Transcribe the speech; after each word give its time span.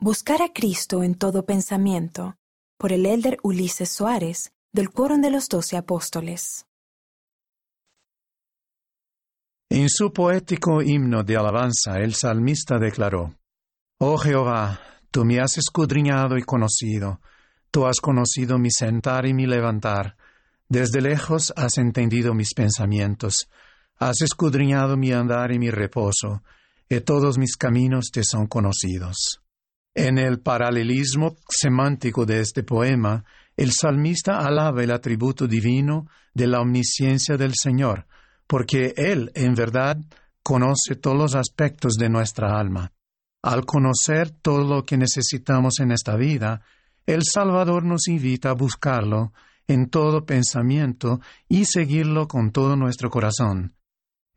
Buscar 0.00 0.42
a 0.42 0.52
Cristo 0.52 1.02
en 1.02 1.16
todo 1.16 1.44
pensamiento, 1.44 2.36
por 2.78 2.92
el 2.92 3.04
elder 3.04 3.36
Ulises 3.42 3.88
Soares, 3.88 4.52
del 4.72 4.90
Quórum 4.90 5.20
de 5.20 5.32
los 5.32 5.48
Doce 5.48 5.76
Apóstoles. 5.76 6.66
En 9.68 9.88
su 9.88 10.12
poético 10.12 10.82
himno 10.82 11.24
de 11.24 11.36
alabanza, 11.36 11.98
el 11.98 12.14
salmista 12.14 12.78
declaró, 12.78 13.34
Oh 13.98 14.18
Jehová, 14.18 14.80
tú 15.10 15.24
me 15.24 15.40
has 15.40 15.58
escudriñado 15.58 16.38
y 16.38 16.42
conocido, 16.42 17.20
tú 17.72 17.84
has 17.84 17.98
conocido 17.98 18.56
mi 18.56 18.70
sentar 18.70 19.26
y 19.26 19.34
mi 19.34 19.46
levantar, 19.46 20.16
desde 20.68 21.00
lejos 21.00 21.52
has 21.56 21.76
entendido 21.76 22.34
mis 22.34 22.54
pensamientos, 22.54 23.48
has 23.96 24.22
escudriñado 24.22 24.96
mi 24.96 25.10
andar 25.10 25.50
y 25.50 25.58
mi 25.58 25.70
reposo, 25.70 26.44
y 26.88 27.00
todos 27.00 27.36
mis 27.36 27.56
caminos 27.56 28.10
te 28.12 28.22
son 28.22 28.46
conocidos. 28.46 29.42
En 30.00 30.16
el 30.16 30.38
paralelismo 30.38 31.38
semántico 31.48 32.24
de 32.24 32.38
este 32.38 32.62
poema, 32.62 33.24
el 33.56 33.72
salmista 33.72 34.38
alaba 34.46 34.84
el 34.84 34.92
atributo 34.92 35.48
divino 35.48 36.06
de 36.32 36.46
la 36.46 36.60
omnisciencia 36.60 37.36
del 37.36 37.54
Señor, 37.60 38.06
porque 38.46 38.94
Él, 38.96 39.32
en 39.34 39.56
verdad, 39.56 39.98
conoce 40.44 40.94
todos 40.94 41.16
los 41.16 41.34
aspectos 41.34 41.94
de 41.94 42.08
nuestra 42.08 42.60
alma. 42.60 42.92
Al 43.42 43.66
conocer 43.66 44.30
todo 44.30 44.62
lo 44.62 44.84
que 44.84 44.96
necesitamos 44.96 45.80
en 45.80 45.90
esta 45.90 46.14
vida, 46.14 46.60
el 47.04 47.22
Salvador 47.24 47.82
nos 47.82 48.06
invita 48.06 48.50
a 48.50 48.54
buscarlo 48.54 49.32
en 49.66 49.90
todo 49.90 50.24
pensamiento 50.24 51.20
y 51.48 51.64
seguirlo 51.64 52.28
con 52.28 52.52
todo 52.52 52.76
nuestro 52.76 53.10
corazón. 53.10 53.74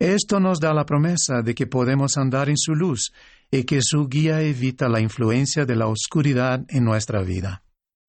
Esto 0.02 0.40
nos 0.40 0.60
da 0.60 0.74
la 0.74 0.84
promesa 0.84 1.44
de 1.44 1.54
que 1.54 1.68
podemos 1.68 2.18
andar 2.18 2.50
en 2.50 2.58
su 2.58 2.74
luz 2.74 3.14
y 3.52 3.66
que 3.66 3.82
su 3.84 4.08
guía 4.08 4.42
evita 4.42 4.90
la 4.90 5.00
influencia 5.00 5.64
de 5.64 5.76
la 5.76 5.86
oscuridad 5.86 6.66
en 6.70 6.86
nuestra 6.86 7.22
vida. 7.22 7.62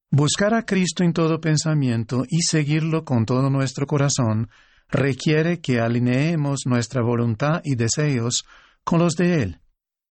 Buscar 0.09 0.55
a 0.55 0.65
Cristo 0.65 1.03
en 1.03 1.13
todo 1.13 1.39
pensamiento 1.39 2.23
y 2.27 2.41
seguirlo 2.41 3.05
con 3.05 3.27
todo 3.27 3.51
nuestro 3.51 3.85
corazón 3.85 4.49
requiere 4.89 5.61
que 5.61 5.81
alineemos 5.81 6.61
nuestra 6.65 7.03
voluntad 7.03 7.61
y 7.63 7.75
deseos 7.75 8.43
con 8.83 8.97
los 8.97 9.13
de 9.13 9.43
Él. 9.43 9.59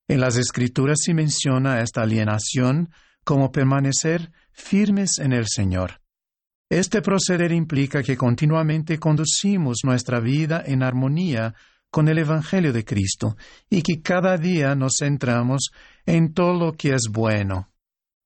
En 0.08 0.20
las 0.20 0.36
Escrituras 0.36 0.98
se 1.04 1.14
menciona 1.14 1.82
esta 1.82 2.02
alienación 2.02 2.90
como 3.24 3.52
permanecer 3.52 4.32
firmes 4.52 5.20
en 5.20 5.32
el 5.32 5.46
Señor. 5.48 6.02
Este 6.70 7.02
proceder 7.02 7.54
implica 7.54 8.04
que 8.04 8.18
continuamente 8.18 9.00
conducimos 9.00 9.78
nuestra 9.86 10.20
vida 10.20 10.64
en 10.66 10.84
armonía 10.84 11.56
con 11.90 12.10
el 12.10 12.18
Evangelio 12.18 12.74
de 12.74 12.84
Cristo 12.84 13.38
y 13.70 13.82
que 13.82 14.02
cada 14.02 14.38
día 14.38 14.76
nos 14.76 14.98
centramos 15.00 15.70
en 16.06 16.34
todo 16.34 16.54
lo 16.54 16.74
que 16.74 16.94
es 16.94 17.04
bueno. 17.10 17.70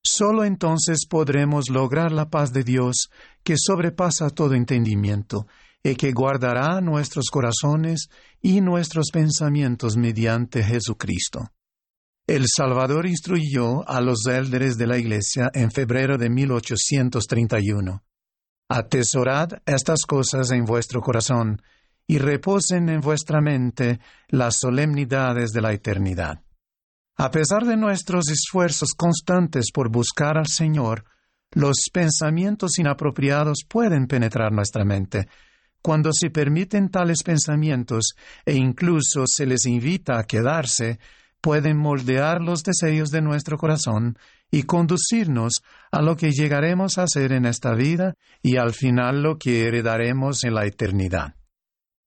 Solo 0.04 0.44
entonces 0.44 1.06
podremos 1.08 1.70
lograr 1.70 2.12
la 2.12 2.32
paz 2.32 2.52
de 2.52 2.64
Dios 2.64 3.12
que 3.44 3.56
sobrepasa 3.58 4.32
todo 4.32 4.56
entendimiento 4.56 5.46
y 5.84 5.94
que 5.94 6.12
guardará 6.12 6.82
nuestros 6.82 7.30
corazones 7.30 8.10
y 8.42 8.62
nuestros 8.62 9.12
pensamientos 9.12 9.98
mediante 9.98 10.64
Jesucristo. 10.64 11.52
El 12.26 12.46
Salvador 12.48 13.06
instruyó 13.06 13.88
a 13.88 14.02
los 14.02 14.26
élderes 14.26 14.78
de 14.78 14.88
la 14.88 14.98
Iglesia 14.98 15.52
en 15.54 15.70
febrero 15.70 16.18
de 16.18 16.30
1831. 16.32 18.04
Atesorad 18.74 19.50
estas 19.66 20.04
cosas 20.08 20.50
en 20.52 20.64
vuestro 20.64 21.02
corazón, 21.02 21.62
y 22.08 22.20
reposen 22.20 22.88
en 22.88 23.02
vuestra 23.02 23.42
mente 23.42 24.00
las 24.30 24.60
solemnidades 24.60 25.52
de 25.52 25.62
la 25.62 25.74
eternidad. 25.74 26.42
A 27.18 27.32
pesar 27.32 27.66
de 27.66 27.76
nuestros 27.76 28.30
esfuerzos 28.30 28.94
constantes 28.96 29.72
por 29.74 29.90
buscar 29.90 30.38
al 30.38 30.48
Señor, 30.48 31.04
los 31.52 31.90
pensamientos 31.92 32.80
inapropiados 32.80 33.66
pueden 33.68 34.08
penetrar 34.08 34.54
nuestra 34.54 34.86
mente. 34.86 35.28
Cuando 35.82 36.12
se 36.14 36.30
permiten 36.30 36.90
tales 36.90 37.24
pensamientos 37.24 38.14
e 38.46 38.54
incluso 38.56 39.24
se 39.26 39.46
les 39.46 39.66
invita 39.66 40.18
a 40.18 40.24
quedarse, 40.24 40.98
pueden 41.42 41.76
moldear 41.76 42.40
los 42.42 42.64
deseos 42.64 43.12
de 43.12 43.22
nuestro 43.22 43.58
corazón 43.58 44.18
y 44.50 44.64
conducirnos 44.64 45.62
a 45.92 46.02
lo 46.02 46.16
que 46.16 46.32
llegaremos 46.32 46.98
a 46.98 47.06
ser 47.08 47.34
en 47.34 47.46
esta 47.46 47.74
vida 47.76 48.14
y 48.42 48.58
al 48.58 48.74
final 48.74 49.22
lo 49.22 49.38
que 49.38 49.66
heredaremos 49.68 50.44
en 50.44 50.56
la 50.56 50.66
eternidad. 50.66 51.36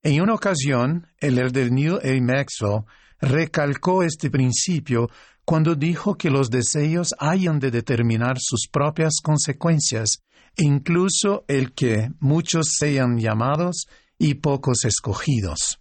En 0.03 0.21
una 0.21 0.35
ocasión, 0.35 1.07
el 1.19 1.39
elder 1.39 1.71
Neil 1.71 1.99
A. 2.03 2.21
Maxwell 2.21 2.85
recalcó 3.21 4.03
este 4.03 4.31
principio 4.31 5.09
cuando 5.45 5.75
dijo 5.75 6.17
que 6.17 6.31
los 6.31 6.51
deseos 6.51 7.15
hayan 7.19 7.59
de 7.59 7.71
determinar 7.71 8.37
sus 8.39 8.69
propias 8.71 9.15
consecuencias, 9.23 10.23
incluso 10.57 11.45
el 11.49 11.73
que 11.73 12.11
muchos 12.21 12.75
sean 12.79 13.19
llamados 13.19 13.87
y 14.19 14.35
pocos 14.35 14.85
escogidos. 14.85 15.81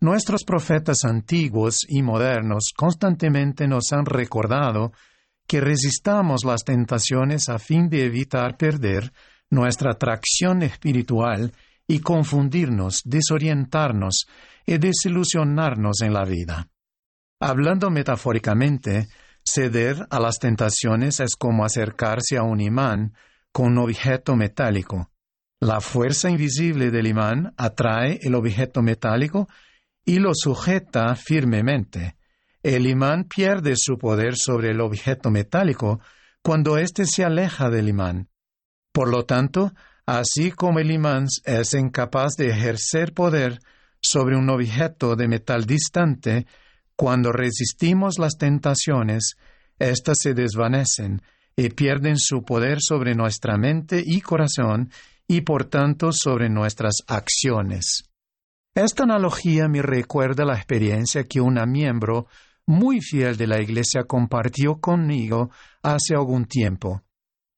Nuestros 0.00 0.44
profetas 0.44 1.04
antiguos 1.04 1.80
y 1.88 2.02
modernos 2.02 2.72
constantemente 2.76 3.66
nos 3.66 3.92
han 3.92 4.04
recordado 4.04 4.92
que 5.46 5.60
resistamos 5.60 6.44
las 6.44 6.64
tentaciones 6.64 7.48
a 7.48 7.58
fin 7.58 7.88
de 7.88 8.04
evitar 8.04 8.56
perder 8.56 9.12
nuestra 9.50 9.92
atracción 9.92 10.62
espiritual 10.62 11.52
y 11.86 12.00
confundirnos, 12.00 13.02
desorientarnos 13.04 14.26
y 14.66 14.78
desilusionarnos 14.78 16.00
en 16.02 16.12
la 16.12 16.24
vida. 16.24 16.68
Hablando 17.40 17.90
metafóricamente, 17.90 19.08
ceder 19.44 20.06
a 20.10 20.18
las 20.18 20.38
tentaciones 20.38 21.20
es 21.20 21.36
como 21.36 21.64
acercarse 21.64 22.36
a 22.36 22.42
un 22.42 22.60
imán 22.60 23.14
con 23.52 23.72
un 23.72 23.78
objeto 23.78 24.34
metálico. 24.34 25.10
La 25.60 25.80
fuerza 25.80 26.28
invisible 26.28 26.90
del 26.90 27.06
imán 27.06 27.54
atrae 27.56 28.18
el 28.22 28.34
objeto 28.34 28.82
metálico 28.82 29.48
y 30.04 30.18
lo 30.18 30.32
sujeta 30.34 31.14
firmemente. 31.14 32.15
El 32.66 32.88
imán 32.88 33.28
pierde 33.28 33.74
su 33.76 33.96
poder 33.96 34.34
sobre 34.36 34.72
el 34.72 34.80
objeto 34.80 35.30
metálico 35.30 36.00
cuando 36.42 36.78
éste 36.78 37.06
se 37.06 37.22
aleja 37.22 37.70
del 37.70 37.88
imán. 37.88 38.28
Por 38.92 39.08
lo 39.08 39.24
tanto, 39.24 39.72
así 40.04 40.50
como 40.50 40.80
el 40.80 40.90
imán 40.90 41.26
es 41.44 41.74
incapaz 41.74 42.32
de 42.36 42.48
ejercer 42.50 43.12
poder 43.14 43.60
sobre 44.02 44.36
un 44.36 44.50
objeto 44.50 45.14
de 45.14 45.28
metal 45.28 45.64
distante, 45.64 46.48
cuando 46.96 47.30
resistimos 47.30 48.18
las 48.18 48.36
tentaciones, 48.36 49.36
éstas 49.78 50.18
se 50.20 50.34
desvanecen 50.34 51.22
y 51.54 51.68
pierden 51.68 52.18
su 52.18 52.42
poder 52.42 52.78
sobre 52.80 53.14
nuestra 53.14 53.56
mente 53.56 54.02
y 54.04 54.20
corazón 54.22 54.90
y 55.28 55.42
por 55.42 55.66
tanto 55.66 56.10
sobre 56.10 56.48
nuestras 56.48 56.94
acciones. 57.06 58.10
Esta 58.74 59.04
analogía 59.04 59.68
me 59.68 59.82
recuerda 59.82 60.44
la 60.44 60.56
experiencia 60.56 61.22
que 61.22 61.40
una 61.40 61.64
miembro 61.64 62.26
muy 62.66 63.00
fiel 63.00 63.36
de 63.36 63.46
la 63.46 63.60
Iglesia 63.60 64.04
compartió 64.04 64.80
conmigo 64.80 65.50
hace 65.82 66.14
algún 66.14 66.46
tiempo. 66.46 67.02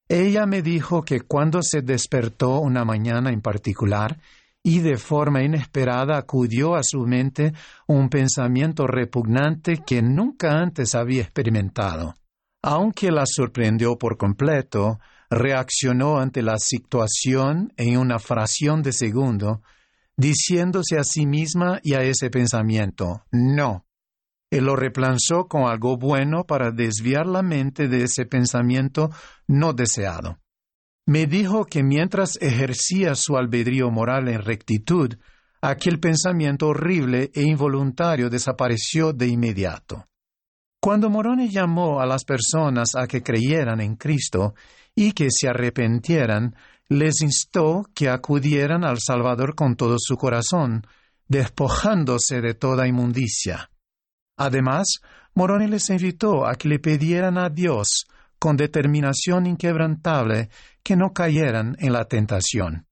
Ella 0.09 0.47
me 0.47 0.63
dijo 0.63 1.03
que 1.03 1.21
cuando 1.21 1.61
se 1.63 1.83
despertó 1.83 2.61
una 2.61 2.85
mañana 2.85 3.31
en 3.31 3.43
particular 3.43 4.19
y 4.63 4.81
de 4.81 4.97
forma 4.97 5.43
inesperada 5.43 6.17
acudió 6.17 6.75
a 6.75 6.83
su 6.83 7.01
mente 7.01 7.53
un 7.87 8.09
pensamiento 8.09 8.87
repugnante 8.87 9.83
que 9.87 10.03
nunca 10.03 10.61
antes 10.61 10.95
había 10.95 11.23
experimentado. 11.23 12.15
Aunque 12.63 13.11
la 13.11 13.25
sorprendió 13.27 13.97
por 13.97 14.17
completo, 14.17 14.99
reaccionó 15.31 16.19
ante 16.19 16.43
la 16.43 16.57
situación 16.59 17.73
en 17.77 17.99
una 17.99 18.19
fracción 18.19 18.83
de 18.83 18.93
segundo, 18.93 19.63
diciéndose 20.17 20.99
a 20.99 21.05
sí 21.05 21.27
misma 21.27 21.81
y 21.83 21.95
a 21.95 22.03
ese 22.03 22.31
pensamiento, 22.31 23.23
no, 23.31 23.85
él 24.51 24.65
lo 24.65 24.77
replanzó 24.77 25.47
con 25.47 25.69
algo 25.69 25.97
bueno 25.97 26.45
para 26.45 26.71
desviar 26.71 27.27
la 27.27 27.43
mente 27.43 27.89
de 27.89 28.05
ese 28.05 28.25
pensamiento 28.25 29.11
no 29.47 29.73
deseado. 29.73 30.39
Me 31.07 31.27
dijo 31.27 31.65
que 31.65 31.83
mientras 31.83 32.37
ejercía 32.41 33.15
su 33.15 33.37
albedrío 33.37 33.91
moral 33.91 34.29
en 34.29 34.43
rectitud, 34.43 35.15
aquel 35.61 36.01
pensamiento 36.01 36.69
horrible 36.69 37.31
e 37.35 37.43
involuntario 37.43 38.31
desapareció 38.31 39.13
de 39.13 39.29
inmediato. 39.29 40.07
Cuando 40.81 41.11
Moroni 41.11 41.51
llamó 41.51 42.01
a 42.01 42.07
las 42.07 42.25
personas 42.25 42.95
a 42.95 43.07
que 43.07 43.23
creyeran 43.23 43.81
en 43.81 43.97
Cristo 43.97 44.55
y 44.95 45.13
que 45.13 45.29
se 45.31 45.49
arrepentieran, 45.49 46.55
les 46.89 47.21
instó 47.21 47.85
que 47.95 48.09
acudieran 48.09 48.85
al 48.85 48.99
Salvador 49.01 49.55
con 49.55 49.77
todo 49.77 49.97
su 49.99 50.17
corazón, 50.17 50.87
despojándose 51.27 52.41
de 52.41 52.55
toda 52.55 52.87
inmundicia. 52.87 53.71
Además, 54.39 55.01
Moroni 55.35 55.67
les 55.67 55.91
invitó 55.91 56.47
a 56.47 56.55
que 56.55 56.69
le 56.69 56.79
pidieran 56.79 57.37
a 57.37 57.51
Dios 57.51 58.07
con 58.39 58.57
determinación 58.57 59.47
inquebrantable 59.47 60.49
que 60.83 60.97
no 60.97 61.13
cayeran 61.13 61.77
en 61.81 61.93
la 61.93 62.07
tentación. 62.07 62.87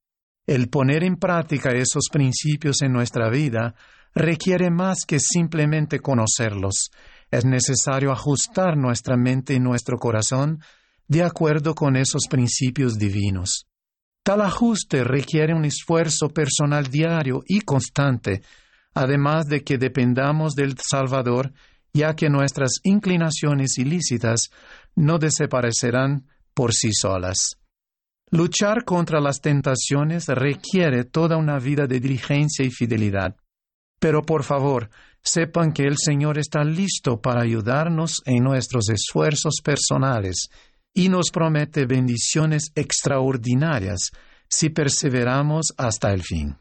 El 0.45 0.69
poner 0.69 1.03
en 1.03 1.17
práctica 1.17 1.71
esos 1.71 2.09
principios 2.11 2.81
en 2.81 2.93
nuestra 2.93 3.29
vida 3.29 3.75
requiere 4.13 4.69
más 4.69 4.99
que 5.07 5.19
simplemente 5.19 5.99
conocerlos. 5.99 6.91
es 7.29 7.43
necesario 7.43 8.13
ajustar 8.13 8.77
nuestra 8.77 9.17
mente 9.17 9.53
y 9.53 9.59
nuestro 9.59 9.97
corazón 9.97 10.61
de 11.07 11.23
acuerdo 11.23 11.75
con 11.75 11.97
esos 11.97 12.23
principios 12.29 12.97
divinos. 12.97 13.67
Tal 14.23 14.41
ajuste 14.41 15.03
requiere 15.03 15.53
un 15.53 15.65
esfuerzo 15.65 16.29
personal 16.29 16.87
diario 16.87 17.43
y 17.45 17.61
constante, 17.61 18.41
además 18.97 19.45
de 19.45 19.63
que 19.63 19.77
dependamos 19.77 20.55
del 20.55 20.75
Salvador, 20.77 21.53
ya 21.93 22.15
que 22.15 22.29
nuestras 22.29 22.79
inclinaciones 22.83 23.77
ilícitas 23.77 24.49
no 24.95 25.19
desaparecerán 25.19 26.25
por 26.55 26.73
sí 26.73 26.89
solas. 26.93 27.57
Luchar 28.31 28.85
contra 28.85 29.21
las 29.21 29.39
tentaciones 29.39 30.27
requiere 30.27 31.03
toda 31.03 31.37
una 31.37 31.59
vida 31.59 31.85
de 31.85 31.99
diligencia 31.99 32.65
y 32.65 32.71
fidelidad. 32.71 33.35
Pero 33.99 34.23
por 34.23 34.43
favor, 34.43 34.89
sepan 35.23 35.73
que 35.73 35.83
el 35.83 35.97
Señor 35.97 36.39
está 36.39 36.63
listo 36.63 37.21
para 37.21 37.41
ayudarnos 37.41 38.21
en 38.25 38.43
nuestros 38.43 38.89
esfuerzos 38.89 39.61
personales 39.63 40.49
y 40.93 41.09
nos 41.09 41.29
promete 41.31 41.85
bendiciones 41.85 42.71
extraordinarias 42.73 44.09
si 44.49 44.69
perseveramos 44.69 45.73
hasta 45.77 46.11
el 46.11 46.23
fin. 46.23 46.57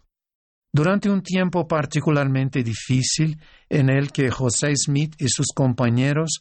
Durante 0.72 1.08
un 1.08 1.22
tiempo 1.22 1.66
particularmente 1.66 2.62
difícil 2.62 3.40
en 3.68 3.88
el 3.88 4.12
que 4.12 4.30
José 4.30 4.72
Smith 4.76 5.14
y 5.18 5.28
sus 5.28 5.46
compañeros, 5.54 6.40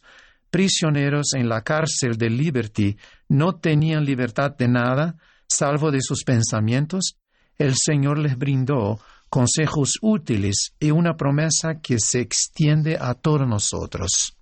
prisioneros 0.50 1.34
en 1.34 1.48
la 1.48 1.62
cárcel 1.62 2.16
de 2.16 2.30
Liberty, 2.30 2.96
no 3.28 3.56
tenían 3.56 4.04
libertad 4.04 4.54
de 4.56 4.68
nada, 4.68 5.16
salvo 5.48 5.90
de 5.90 6.00
sus 6.00 6.24
pensamientos, 6.24 7.16
el 7.58 7.74
Señor 7.76 8.18
les 8.18 8.36
brindó 8.36 9.00
consejos 9.28 9.94
útiles 10.02 10.74
y 10.78 10.90
una 10.90 11.16
promesa 11.16 11.80
que 11.80 11.96
se 11.98 12.20
extiende 12.20 12.96
a 13.00 13.14
todos 13.14 13.46
nosotros. 13.46 14.36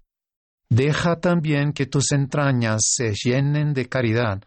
Deja 0.69 1.21
también 1.21 1.73
que 1.73 1.87
tus 1.87 2.13
entrañas 2.13 2.81
se 2.97 3.13
llenen 3.13 3.75
de 3.75 3.89
caridad 3.89 4.43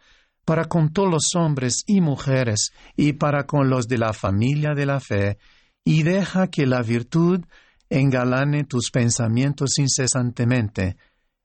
para 0.48 0.64
con 0.64 0.94
todos 0.94 1.10
los 1.10 1.34
hombres 1.34 1.82
y 1.86 2.00
mujeres 2.00 2.72
y 2.96 3.12
para 3.12 3.44
con 3.44 3.68
los 3.68 3.86
de 3.86 3.98
la 3.98 4.14
familia 4.14 4.72
de 4.72 4.86
la 4.86 4.98
fe, 4.98 5.36
y 5.84 6.04
deja 6.04 6.46
que 6.46 6.64
la 6.64 6.80
virtud 6.80 7.44
engalane 7.90 8.64
tus 8.64 8.90
pensamientos 8.90 9.76
incesantemente. 9.76 10.96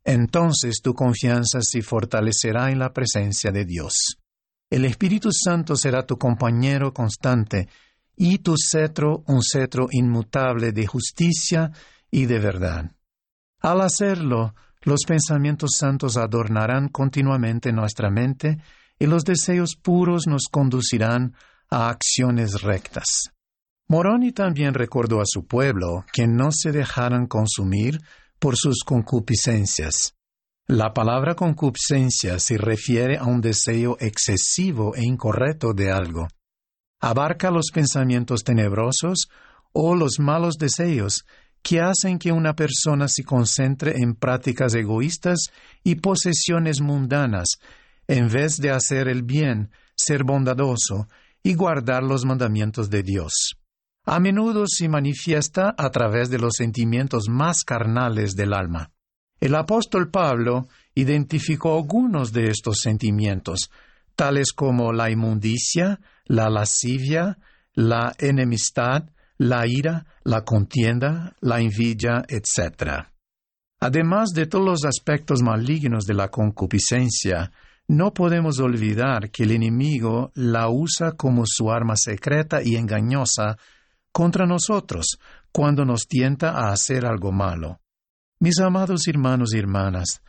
Entonces 0.06 0.80
tu 0.82 0.94
confianza 0.94 1.60
se 1.62 1.82
fortalecerá 1.82 2.72
en 2.72 2.80
la 2.80 2.94
presencia 2.94 3.52
de 3.52 3.66
Dios. 3.66 4.22
El 4.70 4.86
Espíritu 4.86 5.32
Santo 5.34 5.76
será 5.76 6.06
tu 6.06 6.18
compañero 6.18 6.94
constante, 6.94 7.68
y 8.16 8.38
tu 8.38 8.56
cetro 8.58 9.26
un 9.28 9.42
cetro 9.44 9.88
inmutable 9.92 10.72
de 10.72 10.88
justicia 10.88 11.72
y 12.10 12.26
de 12.26 12.40
verdad. 12.40 12.90
Al 13.60 13.82
hacerlo, 13.82 14.56
los 14.84 15.02
pensamientos 15.06 15.72
santos 15.78 16.16
adornarán 16.16 16.88
continuamente 16.88 17.74
nuestra 17.74 18.10
mente 18.10 18.60
y 19.04 19.06
los 19.06 19.26
deseos 19.26 19.76
puros 19.76 20.28
nos 20.28 20.44
conducirán 20.50 21.36
a 21.70 21.90
acciones 21.90 22.62
rectas. 22.62 23.34
Moroni 23.90 24.32
también 24.32 24.74
recordó 24.74 25.20
a 25.20 25.26
su 25.26 25.46
pueblo 25.46 26.06
que 26.14 26.26
no 26.26 26.54
se 26.54 26.72
dejaran 26.72 27.28
consumir 27.28 28.00
por 28.40 28.56
sus 28.56 28.82
concupiscencias. 28.86 30.16
La 30.68 30.94
palabra 30.94 31.36
concupiscencia 31.36 32.40
se 32.40 32.58
refiere 32.58 33.18
a 33.18 33.26
un 33.26 33.42
deseo 33.42 33.98
excesivo 34.00 34.96
e 34.96 35.04
incorrecto 35.04 35.74
de 35.74 35.92
algo. 35.92 36.30
Abarca 37.02 37.52
los 37.52 37.72
pensamientos 37.74 38.46
tenebrosos 38.46 39.28
o 39.74 39.96
los 39.96 40.18
malos 40.20 40.56
deseos 40.58 41.26
que 41.62 41.82
hacen 41.82 42.20
que 42.20 42.32
una 42.32 42.56
persona 42.56 43.10
se 43.10 43.26
concentre 43.26 43.98
en 43.98 44.16
prácticas 44.16 44.74
egoístas 44.76 45.52
y 45.84 45.96
posesiones 45.96 46.80
mundanas, 46.80 47.58
en 48.08 48.30
vez 48.30 48.58
de 48.58 48.72
hacer 48.72 49.08
el 49.08 49.24
bien, 49.24 49.72
ser 49.96 50.24
bondadoso 50.24 51.08
y 51.42 51.54
guardar 51.56 52.04
los 52.04 52.26
mandamientos 52.26 52.90
de 52.90 53.04
Dios. 53.04 53.56
A 54.06 54.20
menudo 54.20 54.66
se 54.68 54.90
manifiesta 54.90 55.74
a 55.78 55.90
través 55.90 56.30
de 56.30 56.40
los 56.40 56.54
sentimientos 56.58 57.30
más 57.30 57.64
carnales 57.64 58.36
del 58.36 58.54
alma. 58.54 58.92
El 59.40 59.56
apóstol 59.56 60.10
Pablo 60.10 60.68
identificó 60.96 61.78
algunos 61.78 62.32
de 62.34 62.50
estos 62.50 62.80
sentimientos, 62.80 63.72
tales 64.16 64.54
como 64.54 64.94
la 64.94 65.10
inmundicia, 65.10 66.00
la 66.26 66.50
lascivia, 66.50 67.38
la 67.74 68.14
enemistad, 68.20 69.10
la 69.38 69.66
ira, 69.68 70.06
la 70.24 70.44
contienda, 70.44 71.36
la 71.42 71.60
envidia, 71.60 72.24
etc. 72.28 73.08
Además 73.80 74.30
de 74.34 74.46
todos 74.46 74.66
los 74.66 74.86
aspectos 74.86 75.42
malignos 75.42 76.06
de 76.06 76.14
la 76.14 76.30
concupiscencia, 76.30 77.52
no 77.88 78.14
podemos 78.14 78.60
olvidar 78.60 79.30
que 79.30 79.44
el 79.44 79.52
enemigo 79.52 80.32
la 80.36 80.70
usa 80.70 81.12
como 81.14 81.44
su 81.46 81.72
arma 81.72 81.96
secreta 81.96 82.62
y 82.64 82.76
engañosa 82.76 83.58
contra 84.12 84.46
nosotros 84.46 85.18
cuando 85.52 85.86
nos 85.86 86.08
tienta 86.08 86.52
a 86.52 86.72
hacer 86.72 87.06
algo 87.06 87.32
malo. 87.32 87.80
Mis 88.40 88.60
amados 88.60 89.08
hermanos 89.08 89.54
y 89.54 89.60
hermanas, 89.60 90.22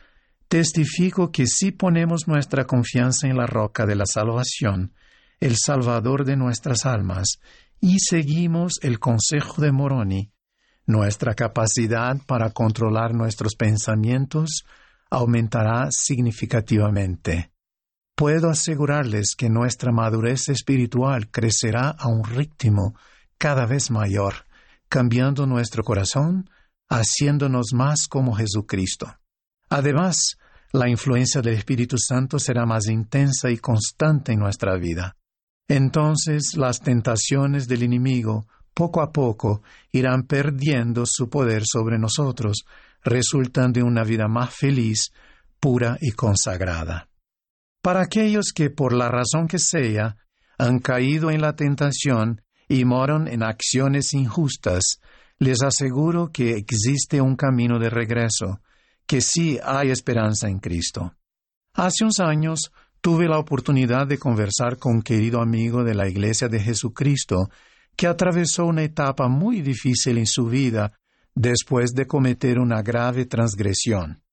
testifico 0.47 1.31
que 1.31 1.47
si 1.47 1.71
ponemos 1.71 2.27
nuestra 2.27 2.65
confianza 2.65 3.27
en 3.27 3.37
la 3.37 3.45
roca 3.45 3.85
de 3.85 3.95
la 3.95 4.05
salvación, 4.05 4.93
el 5.39 5.55
Salvador 5.57 6.25
de 6.25 6.37
nuestras 6.37 6.85
almas, 6.85 7.39
y 7.81 7.99
seguimos 7.99 8.73
el 8.81 8.99
consejo 8.99 9.61
de 9.61 9.71
Moroni, 9.71 10.31
nuestra 10.85 11.33
capacidad 11.33 12.15
para 12.25 12.51
controlar 12.51 13.13
nuestros 13.13 13.55
pensamientos 13.55 14.63
aumentará 15.15 15.87
significativamente. 15.91 17.51
Puedo 18.17 18.49
asegurarles 18.49 19.35
que 19.37 19.49
nuestra 19.49 19.93
madurez 19.93 20.49
espiritual 20.49 21.31
crecerá 21.31 21.89
a 21.89 22.07
un 22.09 22.23
ritmo 22.23 22.95
cada 23.37 23.65
vez 23.65 23.91
mayor, 23.91 24.45
cambiando 24.89 25.45
nuestro 25.45 25.83
corazón, 25.83 26.49
haciéndonos 26.89 27.73
más 27.73 28.07
como 28.09 28.35
Jesucristo. 28.35 29.17
Además, 29.69 30.37
la 30.73 30.89
influencia 30.89 31.41
del 31.41 31.53
Espíritu 31.53 31.95
Santo 31.97 32.37
será 32.37 32.65
más 32.65 32.87
intensa 32.87 33.49
y 33.49 33.57
constante 33.57 34.33
en 34.33 34.39
nuestra 34.39 34.75
vida. 34.77 35.15
Entonces 35.69 36.55
las 36.57 36.81
tentaciones 36.81 37.67
del 37.69 37.83
enemigo 37.83 38.47
poco 38.73 39.01
a 39.01 39.13
poco 39.13 39.63
irán 39.93 40.23
perdiendo 40.23 41.05
su 41.05 41.29
poder 41.29 41.63
sobre 41.65 41.97
nosotros, 41.97 42.65
resultando 43.05 43.79
en 43.79 43.85
una 43.85 44.03
vida 44.03 44.27
más 44.27 44.53
feliz, 44.53 45.11
pura 45.59 45.97
y 46.01 46.11
consagrada. 46.11 47.07
Para 47.81 48.01
aquellos 48.01 48.51
que 48.53 48.71
por 48.71 48.93
la 48.93 49.09
razón 49.09 49.47
que 49.47 49.59
sea 49.59 50.17
han 50.57 50.79
caído 50.79 51.29
en 51.29 51.41
la 51.41 51.55
tentación 51.55 52.41
y 52.67 52.83
moran 52.83 53.27
en 53.27 53.43
acciones 53.43 54.13
injustas, 54.13 54.99
les 55.37 55.61
aseguro 55.61 56.31
que 56.31 56.55
existe 56.55 57.21
un 57.21 57.35
camino 57.35 57.77
de 57.77 57.89
regreso, 57.89 58.59
que 59.05 59.21
sí 59.21 59.59
hay 59.63 59.91
esperanza 59.91 60.47
en 60.47 60.59
Cristo. 60.59 61.13
Hace 61.73 62.05
unos 62.05 62.19
años 62.19 62.71
tuve 63.01 63.27
la 63.27 63.37
oportunidad 63.37 64.07
de 64.07 64.17
conversar 64.17 64.77
con 64.77 64.95
un 64.95 65.01
querido 65.03 65.41
amigo 65.41 65.83
de 65.83 65.93
la 65.93 66.07
Iglesia 66.07 66.47
de 66.47 66.59
Jesucristo 66.59 67.49
que 67.95 68.07
atravesó 68.07 68.65
una 68.65 68.83
etapa 68.83 69.27
muy 69.27 69.61
difícil 69.61 70.17
en 70.17 70.25
su 70.25 70.47
vida 70.47 70.93
después 71.35 71.93
de 71.93 72.07
cometer 72.07 72.59
una 72.59 72.81
grave 72.81 73.25
transgresión. 73.25 74.23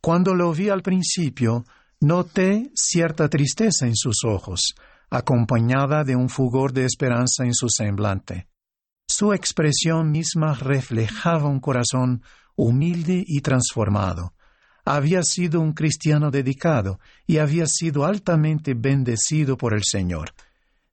Cuando 0.00 0.34
lo 0.34 0.52
vi 0.52 0.68
al 0.68 0.82
principio, 0.82 1.64
noté 2.00 2.70
cierta 2.74 3.28
tristeza 3.28 3.86
en 3.86 3.94
sus 3.94 4.24
ojos, 4.24 4.74
acompañada 5.10 6.02
de 6.02 6.16
un 6.16 6.28
fugor 6.28 6.72
de 6.72 6.84
esperanza 6.84 7.44
en 7.44 7.54
su 7.54 7.68
semblante. 7.68 8.48
Su 9.06 9.32
expresión 9.32 10.10
misma 10.10 10.54
reflejaba 10.54 11.48
un 11.48 11.60
corazón 11.60 12.22
humilde 12.56 13.22
y 13.24 13.40
transformado 13.40 14.32
había 14.86 15.24
sido 15.24 15.60
un 15.60 15.72
cristiano 15.72 16.30
dedicado 16.30 17.00
y 17.26 17.38
había 17.38 17.66
sido 17.66 18.06
altamente 18.06 18.74
bendecido 18.74 19.58
por 19.58 19.74
el 19.74 19.82
Señor. 19.82 20.32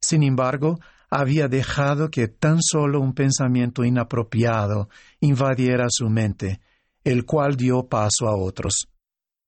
Sin 0.01 0.23
embargo, 0.23 0.79
había 1.13 1.47
dejado 1.47 2.09
que 2.09 2.27
tan 2.27 2.57
solo 2.61 2.99
un 2.99 3.13
pensamiento 3.13 3.83
inapropiado 3.83 4.89
invadiera 5.19 5.85
su 5.89 6.09
mente, 6.09 6.59
el 7.03 7.25
cual 7.25 7.55
dio 7.55 7.87
paso 7.87 8.27
a 8.27 8.35
otros. 8.35 8.87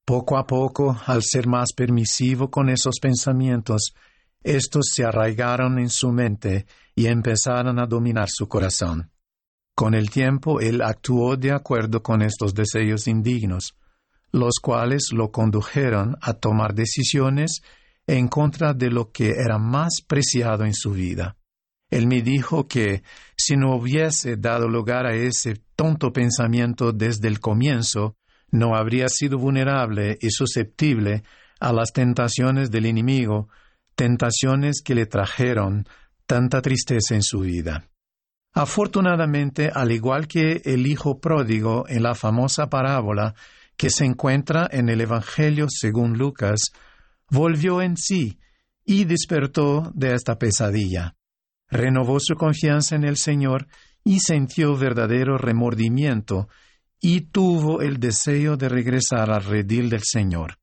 Poco 0.06 0.38
a 0.38 0.46
poco, 0.46 0.96
al 1.08 1.24
ser 1.24 1.48
más 1.48 1.74
permisivo 1.74 2.52
con 2.52 2.70
esos 2.70 3.00
pensamientos, 3.02 3.94
estos 4.44 4.92
se 4.94 5.04
arraigaron 5.04 5.80
en 5.80 5.90
su 5.90 6.12
mente 6.12 6.68
y 6.94 7.08
empezaron 7.08 7.80
a 7.80 7.88
dominar 7.88 8.30
su 8.30 8.48
corazón. 8.48 9.10
Con 9.74 9.96
el 9.96 10.12
tiempo, 10.12 10.60
él 10.60 10.82
actuó 10.84 11.36
de 11.36 11.52
acuerdo 11.52 12.04
con 12.04 12.22
estos 12.22 12.54
deseos 12.54 13.08
indignos, 13.08 13.76
los 14.32 14.60
cuales 14.62 15.08
lo 15.12 15.32
condujeron 15.32 16.16
a 16.22 16.34
tomar 16.34 16.76
decisiones 16.76 17.62
en 18.06 18.28
contra 18.28 18.74
de 18.74 18.92
lo 18.92 19.12
que 19.12 19.32
era 19.32 19.58
más 19.58 20.02
preciado 20.08 20.64
en 20.64 20.74
su 20.74 20.92
vida. 20.92 21.36
Él 21.96 22.08
me 22.08 22.22
dijo 22.22 22.68
que 22.68 23.04
si 23.38 23.56
no 23.56 23.74
hubiese 23.74 24.36
dado 24.36 24.68
lugar 24.68 25.06
a 25.06 25.16
ese 25.16 25.62
tonto 25.78 26.12
pensamiento 26.12 26.92
desde 26.92 27.30
el 27.30 27.40
comienzo, 27.40 28.18
no 28.52 28.76
habría 28.76 29.08
sido 29.08 29.38
vulnerable 29.38 30.18
y 30.20 30.30
susceptible 30.30 31.24
a 31.62 31.72
las 31.72 31.94
tentaciones 31.94 32.70
del 32.70 32.88
enemigo, 32.88 33.48
tentaciones 33.96 34.82
que 34.84 34.94
le 34.94 35.06
trajeron 35.06 35.88
tanta 36.26 36.62
tristeza 36.62 37.16
en 37.16 37.24
su 37.24 37.40
vida. 37.40 37.88
Afortunadamente, 38.54 39.72
al 39.74 39.94
igual 39.94 40.28
que 40.28 40.64
el 40.66 40.88
hijo 40.88 41.22
pródigo 41.22 41.86
en 41.88 42.04
la 42.04 42.14
famosa 42.14 42.70
parábola 42.70 43.36
que 43.78 43.90
se 43.90 44.04
encuentra 44.04 44.68
en 44.70 44.90
el 44.90 45.00
Evangelio 45.00 45.68
según 45.70 46.18
Lucas, 46.18 46.60
volvió 47.30 47.82
en 47.82 47.96
sí 47.96 48.38
y 48.84 49.06
despertó 49.06 49.94
de 49.96 50.14
esta 50.14 50.38
pesadilla. 50.38 51.16
Renovó 51.70 52.20
su 52.20 52.36
confianza 52.36 52.96
en 52.96 53.04
el 53.04 53.18
Señor 53.18 53.68
y 54.04 54.20
sintió 54.20 54.78
verdadero 54.78 55.38
remordimiento 55.38 56.48
y 57.02 57.22
tuvo 57.22 57.82
el 57.82 58.00
deseo 58.00 58.58
de 58.58 58.70
regresar 58.70 59.32
al 59.32 59.44
redil 59.44 59.90
del 59.90 60.04
Señor. 60.04 60.58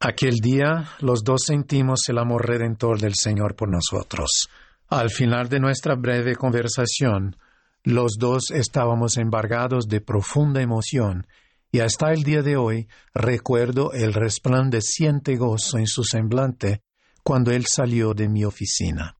Aquel 0.00 0.40
día 0.40 0.90
los 1.00 1.24
dos 1.24 1.42
sentimos 1.46 2.00
el 2.08 2.18
amor 2.18 2.46
redentor 2.46 3.00
del 3.00 3.14
Señor 3.14 3.54
por 3.54 3.70
nosotros. 3.70 4.48
Al 4.88 5.10
final 5.10 5.48
de 5.48 5.60
nuestra 5.60 5.94
breve 5.94 6.36
conversación, 6.36 7.36
los 7.82 8.16
dos 8.18 8.50
estábamos 8.50 9.16
embargados 9.16 9.88
de 9.88 10.00
profunda 10.00 10.60
emoción 10.60 11.26
y 11.70 11.80
hasta 11.80 12.12
el 12.12 12.22
día 12.22 12.42
de 12.42 12.56
hoy 12.56 12.88
recuerdo 13.14 13.92
el 13.92 14.12
resplandeciente 14.12 15.36
gozo 15.36 15.78
en 15.78 15.86
su 15.86 16.04
semblante 16.04 16.82
cuando 17.22 17.50
él 17.50 17.64
salió 17.66 18.14
de 18.14 18.28
mi 18.28 18.44
oficina. 18.44 19.16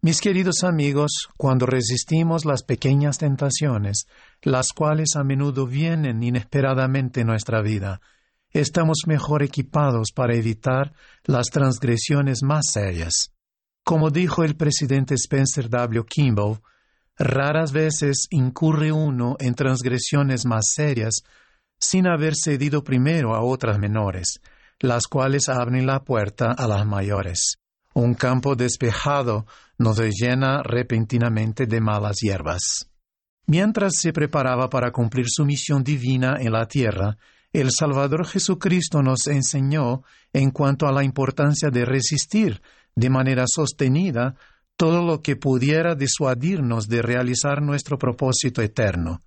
Mis 0.00 0.20
queridos 0.20 0.62
amigos, 0.62 1.28
cuando 1.36 1.66
resistimos 1.66 2.44
las 2.44 2.62
pequeñas 2.62 3.18
tentaciones, 3.18 4.06
las 4.42 4.68
cuales 4.72 5.16
a 5.16 5.24
menudo 5.24 5.66
vienen 5.66 6.22
inesperadamente 6.22 7.22
en 7.22 7.26
nuestra 7.26 7.62
vida, 7.62 8.00
estamos 8.52 8.98
mejor 9.08 9.42
equipados 9.42 10.12
para 10.14 10.36
evitar 10.36 10.92
las 11.24 11.48
transgresiones 11.48 12.44
más 12.44 12.66
serias. 12.72 13.32
Como 13.84 14.10
dijo 14.10 14.44
el 14.44 14.54
presidente 14.54 15.16
Spencer 15.16 15.68
W. 15.68 16.04
Kimball, 16.08 16.60
raras 17.18 17.72
veces 17.72 18.28
incurre 18.30 18.92
uno 18.92 19.34
en 19.40 19.56
transgresiones 19.56 20.46
más 20.46 20.66
serias 20.76 21.24
sin 21.80 22.06
haber 22.06 22.34
cedido 22.36 22.84
primero 22.84 23.34
a 23.34 23.42
otras 23.42 23.80
menores, 23.80 24.40
las 24.78 25.08
cuales 25.08 25.48
abren 25.48 25.86
la 25.86 26.04
puerta 26.04 26.52
a 26.52 26.68
las 26.68 26.86
mayores. 26.86 27.58
Un 28.00 28.14
campo 28.14 28.54
despejado 28.54 29.44
nos 29.76 29.98
llena 29.98 30.62
repentinamente 30.62 31.66
de 31.66 31.80
malas 31.80 32.18
hierbas. 32.20 32.88
Mientras 33.48 33.94
se 34.00 34.12
preparaba 34.12 34.70
para 34.70 34.92
cumplir 34.92 35.26
su 35.28 35.44
misión 35.44 35.82
divina 35.82 36.36
en 36.38 36.52
la 36.52 36.68
tierra, 36.68 37.18
el 37.52 37.70
Salvador 37.76 38.24
Jesucristo 38.24 39.02
nos 39.02 39.26
enseñó 39.26 40.04
en 40.32 40.52
cuanto 40.52 40.86
a 40.86 40.92
la 40.92 41.02
importancia 41.02 41.70
de 41.70 41.84
resistir 41.84 42.62
de 42.94 43.10
manera 43.10 43.46
sostenida 43.48 44.36
todo 44.76 45.04
lo 45.04 45.20
que 45.20 45.34
pudiera 45.34 45.96
disuadirnos 45.96 46.86
de 46.86 47.02
realizar 47.02 47.62
nuestro 47.62 47.98
propósito 47.98 48.62
eterno. 48.62 49.22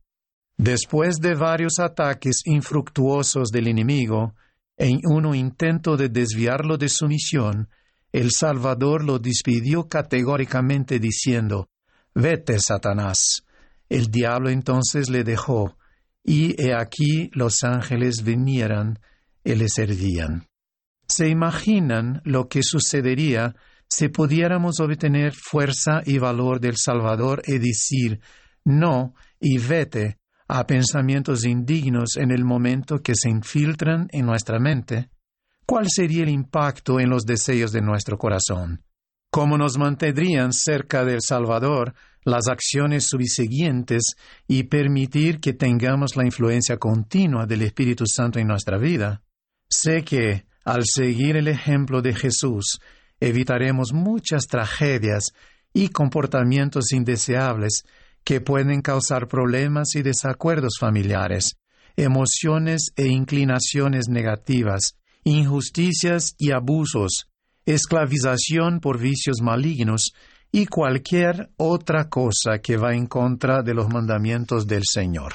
Después 0.55 1.17
de 1.17 1.35
varios 1.35 1.77
ataques 1.79 2.43
infructuosos 2.45 3.49
del 3.49 3.67
enemigo, 3.67 4.33
en 4.77 5.01
un 5.03 5.35
intento 5.35 5.97
de 5.97 6.07
desviarlo 6.07 6.77
de 6.77 6.87
su 6.87 7.09
misión, 7.09 7.67
el 8.11 8.29
Salvador 8.31 9.03
lo 9.03 9.19
despidió 9.19 9.87
categóricamente 9.87 10.99
diciendo, 10.99 11.69
Vete, 12.13 12.59
Satanás. 12.59 13.43
El 13.87 14.07
diablo 14.07 14.49
entonces 14.49 15.09
le 15.09 15.23
dejó, 15.23 15.77
y 16.23 16.61
he 16.61 16.73
aquí 16.73 17.29
los 17.33 17.63
ángeles 17.63 18.23
vinieran 18.23 18.99
y 19.43 19.55
le 19.55 19.67
servían. 19.69 20.47
¿Se 21.07 21.27
imaginan 21.27 22.21
lo 22.23 22.47
que 22.47 22.61
sucedería 22.63 23.55
si 23.87 24.07
pudiéramos 24.07 24.79
obtener 24.79 25.33
fuerza 25.33 26.01
y 26.05 26.17
valor 26.19 26.61
del 26.61 26.75
Salvador 26.77 27.41
y 27.45 27.57
decir 27.57 28.21
no 28.63 29.13
y 29.39 29.57
vete 29.57 30.19
a 30.47 30.65
pensamientos 30.65 31.45
indignos 31.45 32.15
en 32.17 32.31
el 32.31 32.45
momento 32.45 33.01
que 33.01 33.13
se 33.15 33.29
infiltran 33.29 34.07
en 34.11 34.25
nuestra 34.25 34.59
mente? 34.59 35.09
¿Cuál 35.65 35.85
sería 35.89 36.23
el 36.23 36.29
impacto 36.29 36.99
en 36.99 37.09
los 37.09 37.25
deseos 37.25 37.71
de 37.71 37.81
nuestro 37.81 38.17
corazón? 38.17 38.83
¿Cómo 39.31 39.57
nos 39.57 39.77
mantendrían 39.77 40.51
cerca 40.51 41.05
del 41.05 41.21
Salvador 41.21 41.93
las 42.23 42.47
acciones 42.47 43.07
subsiguientes 43.07 44.15
y 44.47 44.63
permitir 44.63 45.39
que 45.39 45.53
tengamos 45.53 46.15
la 46.17 46.25
influencia 46.25 46.77
continua 46.77 47.45
del 47.45 47.61
Espíritu 47.61 48.05
Santo 48.05 48.39
en 48.39 48.47
nuestra 48.47 48.77
vida? 48.77 49.23
Sé 49.69 50.03
que, 50.03 50.45
al 50.65 50.83
seguir 50.85 51.37
el 51.37 51.47
ejemplo 51.47 52.01
de 52.01 52.13
Jesús, 52.13 52.79
evitaremos 53.19 53.93
muchas 53.93 54.47
tragedias 54.47 55.31
y 55.73 55.87
comportamientos 55.89 56.91
indeseables 56.91 57.83
que 58.23 58.41
pueden 58.41 58.81
causar 58.81 59.27
problemas 59.27 59.95
y 59.95 60.01
desacuerdos 60.01 60.73
familiares, 60.79 61.55
emociones 61.95 62.91
e 62.95 63.07
inclinaciones 63.07 64.09
negativas, 64.09 64.97
injusticias 65.23 66.35
y 66.37 66.51
abusos, 66.51 67.27
esclavización 67.65 68.79
por 68.79 68.99
vicios 68.99 69.41
malignos 69.41 70.13
y 70.51 70.65
cualquier 70.65 71.51
otra 71.57 72.09
cosa 72.09 72.59
que 72.61 72.77
va 72.77 72.93
en 72.93 73.05
contra 73.05 73.63
de 73.63 73.73
los 73.73 73.87
mandamientos 73.89 74.67
del 74.67 74.83
Señor. 74.85 75.33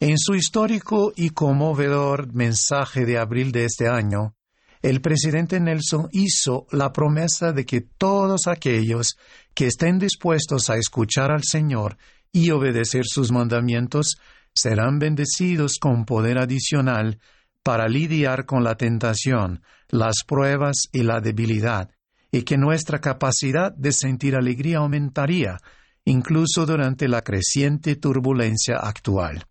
En 0.00 0.18
su 0.18 0.34
histórico 0.34 1.12
y 1.16 1.30
conmovedor 1.30 2.34
mensaje 2.34 3.06
de 3.06 3.18
abril 3.18 3.52
de 3.52 3.64
este 3.64 3.88
año, 3.88 4.34
el 4.82 5.00
presidente 5.00 5.58
Nelson 5.60 6.08
hizo 6.12 6.66
la 6.70 6.92
promesa 6.92 7.52
de 7.52 7.64
que 7.64 7.80
todos 7.80 8.46
aquellos 8.48 9.16
que 9.54 9.68
estén 9.68 9.98
dispuestos 9.98 10.68
a 10.68 10.76
escuchar 10.76 11.30
al 11.30 11.42
Señor 11.42 11.96
y 12.32 12.50
obedecer 12.50 13.04
sus 13.06 13.32
mandamientos 13.32 14.16
serán 14.54 14.98
bendecidos 14.98 15.78
con 15.80 16.04
poder 16.04 16.38
adicional 16.38 17.18
para 17.64 17.88
lidiar 17.88 18.44
con 18.44 18.62
la 18.62 18.76
tentación, 18.76 19.62
las 19.88 20.16
pruebas 20.26 20.76
y 20.92 21.02
la 21.02 21.20
debilidad, 21.20 21.90
y 22.30 22.42
que 22.42 22.58
nuestra 22.58 23.00
capacidad 23.00 23.72
de 23.72 23.90
sentir 23.90 24.36
alegría 24.36 24.78
aumentaría, 24.78 25.58
incluso 26.04 26.66
durante 26.66 27.08
la 27.08 27.22
creciente 27.22 27.96
turbulencia 27.96 28.76
actual. 28.76 29.46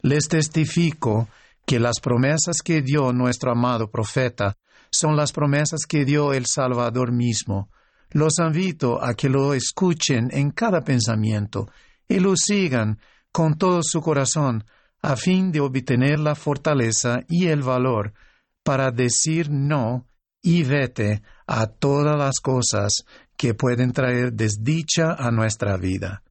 Les 0.00 0.28
testifico 0.28 1.28
que 1.66 1.80
las 1.80 1.98
promesas 2.00 2.58
que 2.62 2.82
dio 2.82 3.12
nuestro 3.12 3.50
amado 3.50 3.90
profeta 3.90 4.56
son 4.90 5.16
las 5.16 5.32
promesas 5.32 5.86
que 5.88 6.04
dio 6.04 6.32
el 6.32 6.44
Salvador 6.46 7.10
mismo. 7.10 7.68
Los 8.10 8.38
invito 8.38 9.02
a 9.02 9.14
que 9.14 9.28
lo 9.28 9.54
escuchen 9.54 10.28
en 10.30 10.52
cada 10.52 10.82
pensamiento 10.82 11.68
y 12.06 12.20
lo 12.20 12.34
sigan 12.36 13.00
con 13.32 13.58
todo 13.58 13.80
su 13.82 14.00
corazón 14.00 14.64
a 15.04 15.16
fin 15.16 15.52
de 15.52 15.60
obtener 15.60 16.18
la 16.18 16.34
fortaleza 16.34 17.24
y 17.28 17.48
el 17.48 17.62
valor 17.62 18.14
para 18.62 18.90
decir 18.90 19.50
no 19.50 20.06
y 20.42 20.62
vete 20.62 21.20
a 21.46 21.66
todas 21.66 22.16
las 22.16 22.40
cosas 22.40 23.04
que 23.36 23.52
pueden 23.52 23.92
traer 23.92 24.32
desdicha 24.32 25.12
a 25.12 25.30
nuestra 25.30 25.76
vida. 25.76 26.22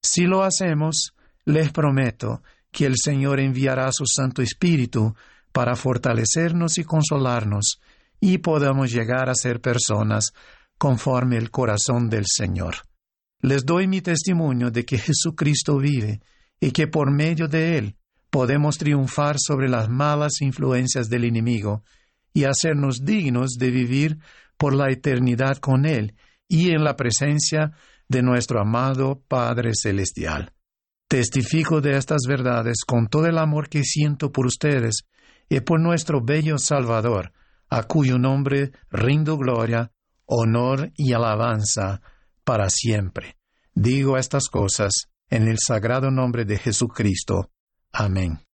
Si 0.00 0.26
lo 0.26 0.44
hacemos, 0.44 1.12
les 1.44 1.72
prometo 1.72 2.42
que 2.70 2.86
el 2.86 2.94
Señor 3.02 3.40
enviará 3.40 3.90
su 3.90 4.06
Santo 4.06 4.42
Espíritu 4.42 5.12
para 5.50 5.74
fortalecernos 5.74 6.78
y 6.78 6.84
consolarnos, 6.84 7.80
y 8.20 8.38
podamos 8.38 8.92
llegar 8.92 9.28
a 9.28 9.34
ser 9.34 9.60
personas 9.60 10.32
conforme 10.78 11.36
el 11.36 11.50
corazón 11.50 12.08
del 12.08 12.26
Señor. 12.28 12.76
Les 13.40 13.66
doy 13.66 13.88
mi 13.88 14.02
testimonio 14.02 14.70
de 14.70 14.84
que 14.84 14.98
Jesucristo 14.98 15.78
vive 15.78 16.20
y 16.60 16.70
que 16.70 16.86
por 16.86 17.10
medio 17.10 17.48
de 17.48 17.78
Él 17.78 17.96
podemos 18.30 18.78
triunfar 18.78 19.36
sobre 19.38 19.68
las 19.68 19.88
malas 19.88 20.40
influencias 20.40 21.08
del 21.08 21.24
enemigo 21.24 21.82
y 22.32 22.44
hacernos 22.44 23.04
dignos 23.04 23.56
de 23.58 23.70
vivir 23.70 24.18
por 24.56 24.74
la 24.74 24.90
eternidad 24.90 25.58
con 25.58 25.84
Él 25.84 26.14
y 26.48 26.70
en 26.70 26.84
la 26.84 26.96
presencia 26.96 27.72
de 28.08 28.22
nuestro 28.22 28.60
amado 28.60 29.22
Padre 29.28 29.72
Celestial. 29.74 30.52
Testifico 31.08 31.80
de 31.80 31.96
estas 31.96 32.22
verdades 32.28 32.84
con 32.86 33.08
todo 33.08 33.26
el 33.26 33.38
amor 33.38 33.68
que 33.68 33.82
siento 33.82 34.30
por 34.30 34.46
ustedes 34.46 35.02
y 35.48 35.60
por 35.60 35.80
nuestro 35.80 36.20
bello 36.22 36.58
Salvador, 36.58 37.32
a 37.68 37.84
cuyo 37.84 38.18
nombre 38.18 38.72
rindo 38.90 39.36
gloria, 39.36 39.92
honor 40.26 40.92
y 40.96 41.12
alabanza 41.12 42.00
para 42.44 42.68
siempre. 42.70 43.36
Digo 43.74 44.18
estas 44.18 44.48
cosas 44.48 45.08
en 45.28 45.48
el 45.48 45.58
sagrado 45.58 46.10
nombre 46.10 46.44
de 46.44 46.58
Jesucristo. 46.58 47.50
Amén. 47.92 48.49